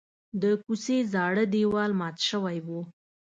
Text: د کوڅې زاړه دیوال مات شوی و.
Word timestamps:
د 0.41 0.43
کوڅې 0.63 0.97
زاړه 1.13 1.43
دیوال 1.53 1.91
مات 1.99 2.17
شوی 2.29 2.57
و. 2.67 2.69